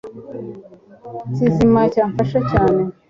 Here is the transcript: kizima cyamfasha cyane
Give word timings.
kizima 1.35 1.81
cyamfasha 1.93 2.37
cyane 2.51 2.81